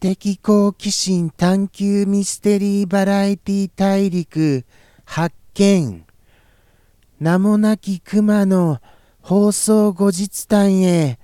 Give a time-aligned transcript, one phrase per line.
[0.00, 4.64] 知的好奇心探求ミステリーバラエティ大陸
[5.04, 6.04] 発見。
[7.18, 8.78] 名もなき熊の
[9.20, 11.18] 放送後日談へ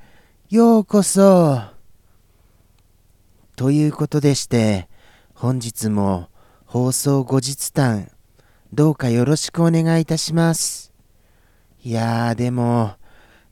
[0.51, 1.61] ようこそ。
[3.55, 4.89] ということでして
[5.35, 6.29] 本日も
[6.65, 8.11] 放送後日談
[8.73, 10.93] どうかよろしくお願いいたします。
[11.85, 12.95] いやーでも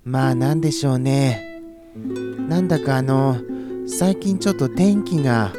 [0.02, 1.62] まあなんでしょうね。
[2.48, 3.36] なんだかあの
[3.94, 5.52] 最近ちょっと天気が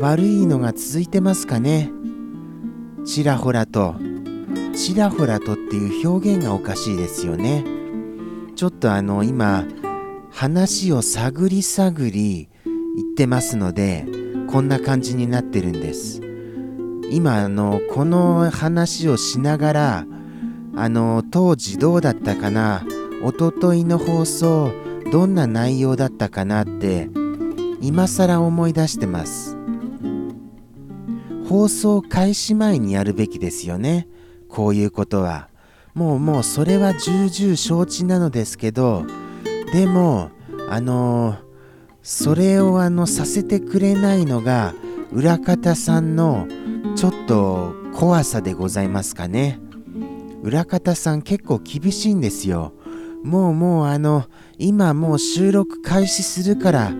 [0.00, 1.90] 悪いのが続いてますかね。
[3.04, 3.96] ちらほらと
[4.74, 7.62] ちらほらとっていう表現がおかしいですよね。
[8.56, 9.66] ちょっとあの今
[10.30, 12.48] 話を探り探り
[12.96, 14.06] 言ってますので
[14.50, 16.22] こんな感じになってるんです。
[17.10, 20.06] 今あのこの話をしながら
[20.74, 22.82] あの当時どうだったかな
[23.22, 24.72] おとといの放送
[25.12, 27.10] どんな内容だったかなって
[27.84, 29.58] 今更思い出してます。
[31.46, 34.08] 放送開始前にやるべきですよね。
[34.48, 35.50] こういうことは。
[35.92, 39.04] もうもうそれは重々承知なのですけど
[39.72, 40.30] でも
[40.68, 41.36] あの
[42.02, 44.74] それをあのさせてくれないのが
[45.12, 46.48] 裏方さんの
[46.96, 49.60] ちょっと怖さでございますかね。
[50.42, 52.72] 裏方さん結構厳しいんですよ。
[53.22, 54.24] もうもうあの
[54.58, 56.92] 今もう収録開始するから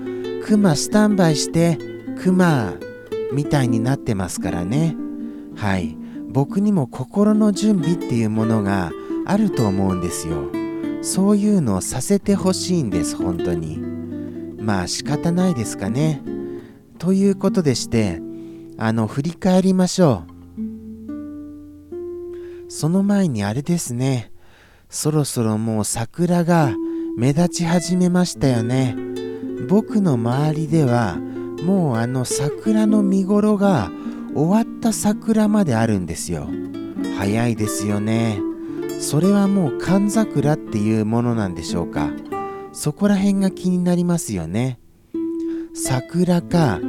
[0.44, 1.78] クマスタンバイして
[2.18, 2.74] クマ
[3.32, 4.94] みたいになってますからね。
[5.56, 5.96] はい。
[6.28, 8.92] 僕にも心の準備っていうものが
[9.24, 10.50] あると思うんですよ。
[11.00, 13.78] そういうのをさせてほしいんです本当に。
[14.58, 16.20] まあ仕方ないですかね。
[16.98, 18.20] ということでして
[18.76, 20.30] あの振り返りましょう。
[22.68, 24.30] その前にあれですね。
[24.90, 26.74] そろそろもう桜が
[27.16, 29.13] 目立ち始めましたよね。
[29.64, 31.16] 僕の周りでは
[31.64, 33.90] もうあの桜の見頃が
[34.34, 36.48] 終わった桜まであるんですよ。
[37.18, 38.40] 早いですよね。
[39.00, 42.10] それはもう寒桜っていうものなんでしょうか。
[42.72, 44.78] そこら辺が気になりますよね。
[45.74, 46.80] 桜か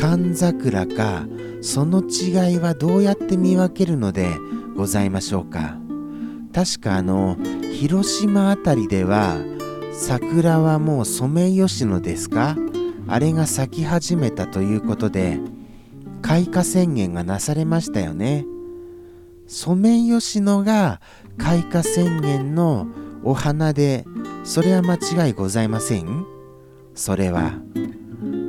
[0.00, 1.26] 寒桜か
[1.60, 4.28] その違いはどうやって見分けるので
[4.76, 5.76] ございましょうか。
[6.52, 7.36] 確かあの
[7.72, 9.36] 広島あたりでは
[9.92, 12.56] 桜はもうソメイヨシノですか？
[13.08, 15.38] あれが咲き始めたということで
[16.22, 18.46] 開花宣言がなされましたよね。
[19.46, 21.00] ソメイヨシノが
[21.36, 22.86] 開花宣言の
[23.22, 24.04] お花で
[24.44, 26.24] それは間違いございません？
[26.94, 27.52] それは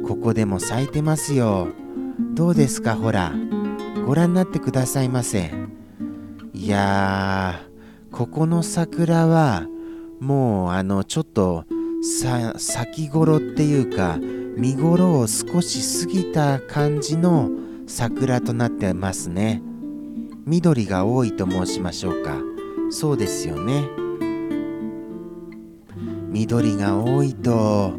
[0.07, 1.67] ここでも咲いてますよ。
[2.33, 3.33] どうですかほら。
[4.05, 5.51] ご覧になってくださいませ。
[6.53, 9.65] いやーここの桜は
[10.23, 11.65] もうあのちょっと
[12.01, 14.17] さ先頃っていうか
[14.55, 17.49] 見頃を少し過ぎた感じの
[17.87, 19.61] 桜となってますね。
[20.45, 22.37] 緑が多いと申しましょうか。
[22.89, 23.83] そうですよね。
[26.29, 27.97] 緑が多いと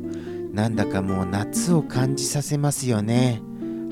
[0.53, 3.43] なんだかもう夏を感じさせますよね。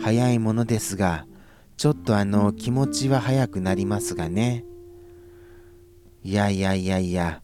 [0.00, 1.26] 早いものですが
[1.76, 4.64] ちょっとあの気持ちは早くなりますがね。
[6.24, 7.42] いやいやいやいや。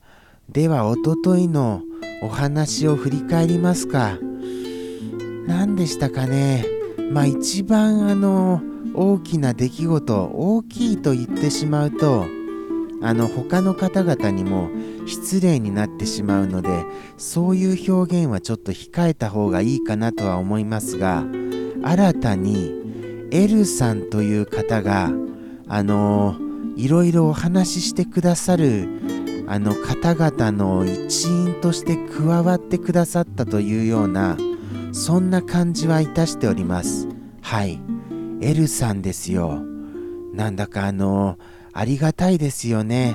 [0.48, 1.82] ではおとといの
[2.22, 4.18] お話を振り返りますか。
[5.46, 6.64] 何でしたかね。
[7.12, 8.62] まあ一番あの
[8.94, 12.26] 大きな出来事大きいと言ってしまうと
[13.02, 14.70] あの他の方々にも
[15.06, 16.84] 失礼になってしまうので
[17.18, 21.24] そういう表現はちょっと控えた方がいいかなとは思いますが
[21.82, 22.72] 新たに
[23.30, 25.10] L さんという方が
[25.68, 26.36] あの
[26.76, 28.88] いろいろお話ししてくださる
[29.50, 34.36] あの方々の一員として加わってくださったというような
[34.92, 37.08] そんな感じはいたしております。
[37.40, 37.80] はい。
[38.42, 39.62] L さんですよ。
[40.34, 41.38] なんだかあの
[41.72, 43.14] ありがたいですよね。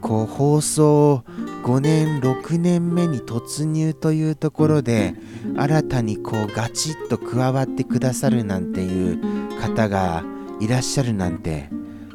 [0.00, 1.22] こう放送
[1.62, 5.14] 5年6年目に突入というところで
[5.56, 10.24] 新たにこうガチッと加わってくださるなんていう方が
[10.60, 11.70] いらっしゃるなんて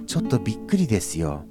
[0.07, 1.45] ちょっとびっくりですよ。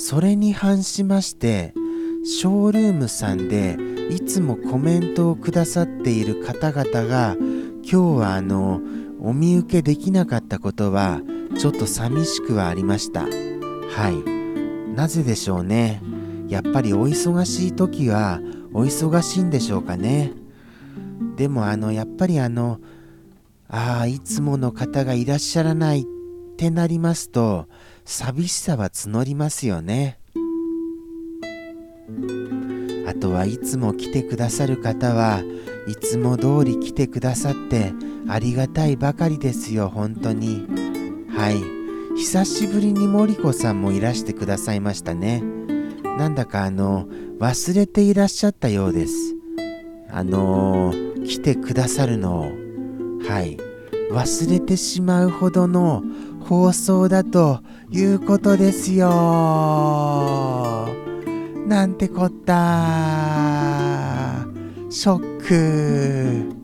[0.00, 1.74] それに反しまして
[2.24, 3.76] ショールームさんで
[4.08, 8.80] いつもコメントをくださっている方々が今日はあの
[9.20, 11.20] お見受けできなかったことは
[11.58, 13.24] ちょっと寂しくはありました。
[13.24, 13.28] は
[14.88, 14.94] い。
[14.96, 16.00] なぜでしょうね。
[16.48, 18.40] やっぱりお忙しい時は
[18.72, 20.32] お忙しいんでしょうかね。
[21.36, 22.80] でもあのやっぱりあの
[23.68, 26.04] ああいつもの方がいらっしゃらないっ
[26.60, 27.68] ってなりますと
[28.04, 30.18] 寂しさは募りますよね。
[33.08, 35.42] あとはいつも来てくださる方は
[35.88, 37.94] いいつも通り来てくださって
[38.28, 40.66] ありがたいばかりですよ本当に。
[41.30, 41.56] はい。
[42.18, 45.42] 久しぶりに森子さんもいらしてくださいましたね。
[46.18, 47.06] なんだかあの
[47.38, 49.34] 忘れていらっしゃったようです。
[50.10, 52.42] あのー、来てくださるのを。
[53.26, 53.56] はい。
[54.10, 56.02] 忘れてしまうほどの
[56.40, 57.60] 放送だと
[57.90, 59.08] いうことですよ。
[61.66, 62.54] なんてこった。
[64.90, 66.60] ショック。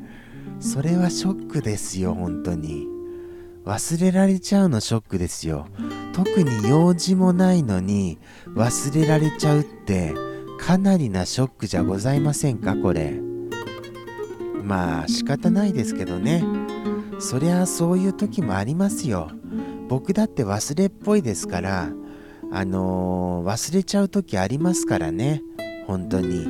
[0.58, 2.88] それはショックですよ本当に。
[3.64, 5.66] 忘れられちゃうのショックですよ。
[6.12, 8.18] 特に用事もないのに
[8.54, 10.14] 忘れられちゃうって
[10.58, 13.20] かなりなショックじゃございませんかこれ。
[14.62, 16.44] まあ仕方ないですけどね。
[17.18, 19.30] そりゃそういう時もありますよ。
[19.88, 21.90] 僕だって忘れっぽいですから
[22.52, 25.42] あのー、忘れちゃう時ありますからね。
[25.86, 26.46] 本当に。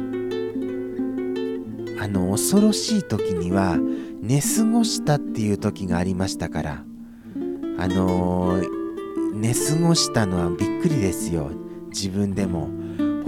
[1.98, 3.78] あの恐ろしい時には
[4.20, 6.84] 寝過ごしたっていう時がありましたから。
[7.78, 11.50] あのー、寝過ごしたのはびっくりですよ。
[11.88, 12.68] 自分でも。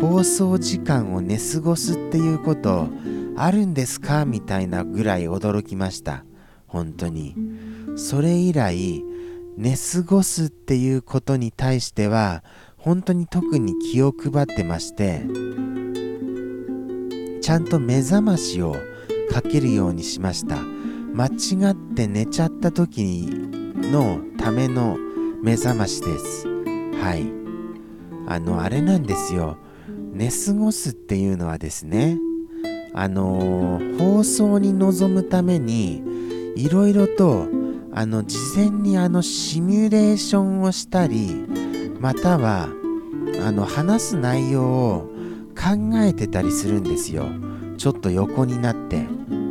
[0.01, 2.89] 放送時間を寝過ごすっていうこと
[3.37, 4.27] あるんですか？
[4.27, 6.25] みたいなぐらい驚きました。
[6.67, 7.35] 本当に。
[7.97, 9.03] それ以来
[9.59, 12.45] 寝過ごすっていうことに対しては
[12.77, 15.23] 本当に特に気を配ってまして
[17.43, 18.77] ちゃんと目覚ましを
[19.33, 20.59] かけるようにしました。
[21.13, 24.97] 間違って寝ちゃった時のための
[25.43, 26.47] 目覚ましです。
[27.03, 27.27] はい。
[28.29, 29.59] あのあれなんですよ。
[30.13, 32.17] 寝過ごすっていうのはですね
[32.95, 36.03] あのー、放送に臨むために
[36.57, 37.49] いろいろと
[37.93, 41.47] あの事前にあのシミュレーションをしたり
[42.01, 42.69] または
[43.43, 45.11] あの話す内容を
[45.57, 47.27] 考えてたりするんですよ。
[47.77, 49.07] ちょっと横になって。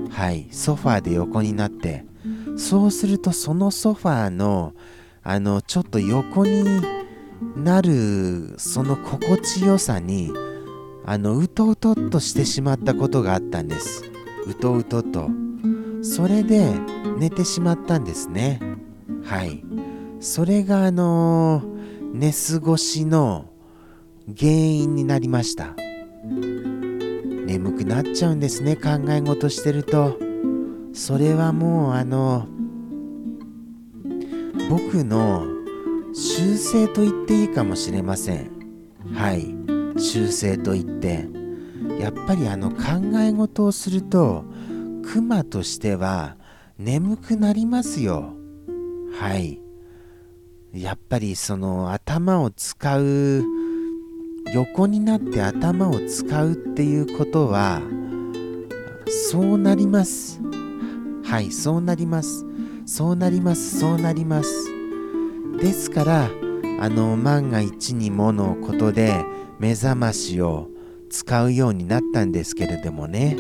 [0.09, 0.47] はい。
[0.51, 2.05] ソファーで横になって。
[2.57, 4.73] そうするとそのソファーの
[5.23, 6.63] あのちょっと横に
[7.55, 10.31] なるその心地よさに
[11.05, 14.03] あのうとうとっとしてしまったことがあったんです。
[14.45, 15.46] うとうとと。
[16.15, 16.73] それで
[17.17, 18.59] 寝てしまったんですね。
[19.23, 19.63] はい。
[20.19, 23.49] それがあのー、寝過ごしの
[24.37, 25.75] 原因になりました。
[27.45, 30.17] 眠くなっちゃうんですね考え事してると。
[30.93, 32.47] それはもうあの
[34.69, 35.45] 僕の
[36.13, 38.49] 習性と言っていいかもしれません。
[39.13, 39.53] はい。
[39.99, 41.27] 習性と言って。
[41.99, 42.77] やっぱりあの考
[43.19, 44.45] え事をすると
[45.07, 46.35] クマとしては
[46.77, 48.33] 眠くなりますよ。
[49.17, 49.61] はい。
[50.73, 53.41] やっぱりその頭を使う
[54.53, 57.81] 横になって頭を使うっていうことは
[59.07, 60.41] そうなります。
[61.23, 62.45] はいそうなります。
[62.85, 64.49] そうなりますそうなります。
[65.57, 66.29] ですから
[66.81, 69.23] あの万が一にものことで
[69.57, 70.67] 目覚ましを
[71.09, 73.37] 使うようになったんですけれどもね。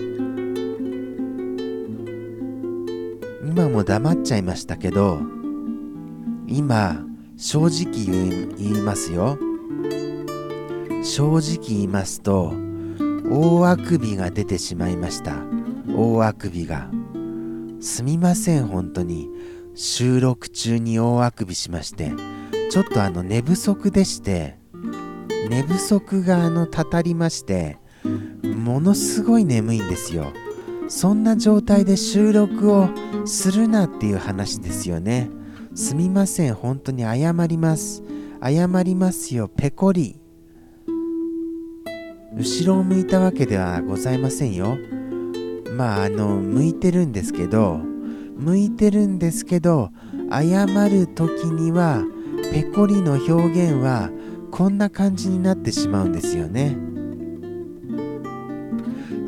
[3.57, 5.19] 今も黙っちゃいましたけど
[6.45, 7.03] 今
[7.37, 8.05] 正直
[8.55, 9.39] 言いますよ。
[11.03, 12.53] 正直言いますと
[13.31, 15.37] 大あくびが出てしまいました。
[15.91, 16.91] 大あくびが。
[17.79, 19.27] すみません本当に。
[19.73, 22.11] 収録中に大あくびしまして
[22.69, 24.59] ちょっとあの寝不足でして
[25.49, 27.79] 寝不足があのたたりまして
[28.43, 30.31] ものすごい眠いんですよ。
[30.87, 32.89] そんな状態で収録を
[33.25, 35.29] するなっていう話ですよね。
[35.75, 38.03] すみません、本当に謝ります。
[38.41, 40.19] 謝りますよ、ペコリ。
[42.35, 44.77] 後ろを向いたわけではございませんよ。
[45.75, 47.79] まあ、あの、向いてるんですけど、
[48.37, 49.89] 向いてるんですけど、
[50.31, 52.03] 謝る時には、
[52.51, 54.09] ペコリの表現は
[54.51, 56.86] こんな感じになってしまうんですよね。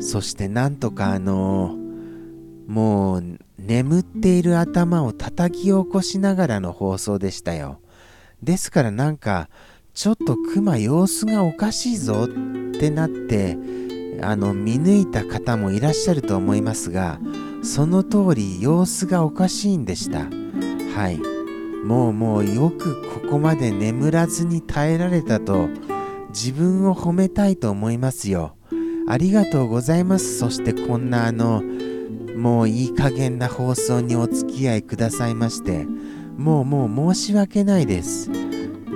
[0.00, 1.76] そしてなんとかあの
[2.66, 7.80] もう眠っている頭を叩き起こしながらの放送でしたよ。
[8.42, 9.48] ですからなんか
[9.92, 12.28] ちょっとクマ様子がおかしいぞっ
[12.78, 13.58] てなって
[14.22, 17.18] あの見抜いた方もいらっしゃると思いますが
[17.62, 20.28] その通り様子がおかしいんでした。
[20.94, 21.20] はい。
[21.84, 25.68] もうもうよくここまで眠らずに耐えられたと
[26.28, 28.54] 自分を褒めたいと思いますよ。
[29.10, 30.38] ありがとうございます。
[30.38, 31.64] そしてこんなあの、
[32.36, 35.84] もういい加減な放送にお付き合いくださいまして、
[36.36, 38.30] もうもう申し訳ないです。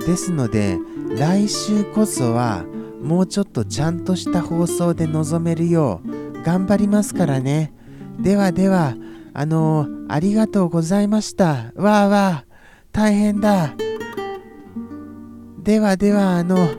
[0.07, 0.79] ですので、
[1.17, 2.63] 来週こそは、
[3.03, 7.73] もうちょっとちゃんとした放送で臨めるよう、頑張りますからね。
[8.17, 8.95] ではでは、
[9.33, 11.73] あのー、ありがとうございました。
[11.75, 12.45] わあわあ、
[12.93, 13.75] 大変だ。
[15.61, 16.69] ではでは、あの、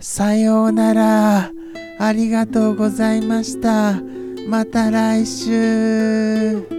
[0.00, 1.53] さようなら。
[1.98, 4.00] ありがとうございました。
[4.48, 6.73] また来週。